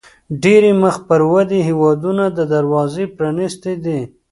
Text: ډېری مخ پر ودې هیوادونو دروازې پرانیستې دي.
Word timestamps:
ډېری 0.41 0.71
مخ 0.81 0.95
پر 1.07 1.21
ودې 1.31 1.59
هیوادونو 1.69 2.23
دروازې 2.53 3.03
پرانیستې 3.15 3.73
دي. 3.83 3.99